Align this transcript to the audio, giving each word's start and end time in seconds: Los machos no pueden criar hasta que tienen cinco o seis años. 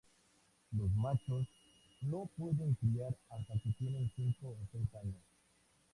Los 0.71 0.89
machos 0.95 1.45
no 2.01 2.25
pueden 2.35 2.73
criar 2.73 3.15
hasta 3.29 3.53
que 3.59 3.71
tienen 3.73 4.11
cinco 4.15 4.47
o 4.47 4.67
seis 4.73 4.89
años. 4.95 5.21